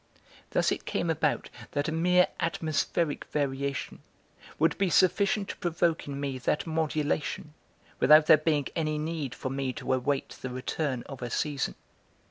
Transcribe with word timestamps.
Thus 0.49 0.71
it 0.71 0.85
came 0.85 1.11
about 1.11 1.51
that 1.73 1.87
a 1.87 1.91
mere 1.91 2.25
atmospheric 2.39 3.25
variation 3.25 4.01
would 4.57 4.75
be 4.79 4.89
sufficient 4.89 5.49
to 5.49 5.55
provoke 5.57 6.07
in 6.07 6.19
me 6.19 6.39
that 6.39 6.65
modulation, 6.65 7.53
without 7.99 8.25
there 8.25 8.37
being 8.37 8.65
any 8.75 8.97
need 8.97 9.35
for 9.35 9.51
me 9.51 9.73
to 9.73 9.93
await 9.93 10.29
the 10.29 10.49
return 10.49 11.03
of 11.03 11.21
a 11.21 11.29
season. 11.29 11.75